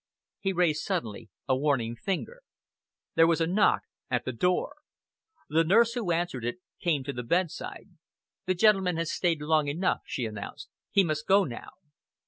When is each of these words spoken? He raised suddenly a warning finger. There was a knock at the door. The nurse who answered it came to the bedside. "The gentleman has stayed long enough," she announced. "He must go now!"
He 0.39 0.51
raised 0.51 0.81
suddenly 0.81 1.29
a 1.47 1.55
warning 1.55 1.95
finger. 1.95 2.41
There 3.13 3.27
was 3.27 3.39
a 3.39 3.45
knock 3.45 3.83
at 4.09 4.25
the 4.25 4.31
door. 4.31 4.77
The 5.47 5.63
nurse 5.63 5.93
who 5.93 6.11
answered 6.11 6.43
it 6.43 6.57
came 6.81 7.03
to 7.03 7.13
the 7.13 7.21
bedside. 7.21 7.89
"The 8.47 8.55
gentleman 8.55 8.97
has 8.97 9.11
stayed 9.11 9.43
long 9.43 9.67
enough," 9.67 10.01
she 10.07 10.25
announced. 10.25 10.69
"He 10.89 11.03
must 11.03 11.27
go 11.27 11.43
now!" 11.43 11.69